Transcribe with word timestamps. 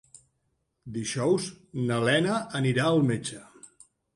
Dijous 0.95 1.45
na 1.91 2.01
Lena 2.07 2.41
anirà 2.63 2.89
al 2.89 3.07
metge. 3.11 3.45